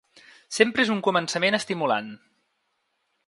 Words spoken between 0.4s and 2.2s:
Sempre és un començament estimulant.